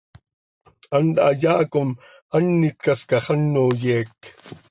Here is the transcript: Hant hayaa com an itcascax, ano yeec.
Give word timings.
Hant 0.95 1.15
hayaa 1.25 1.63
com 1.73 1.89
an 2.37 2.47
itcascax, 2.69 3.25
ano 3.33 3.65
yeec. 3.83 4.11